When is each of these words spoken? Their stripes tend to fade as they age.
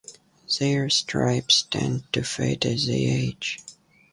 Their 0.57 0.89
stripes 0.89 1.61
tend 1.61 2.11
to 2.13 2.23
fade 2.23 2.65
as 2.65 2.87
they 2.87 3.05
age. 3.05 3.59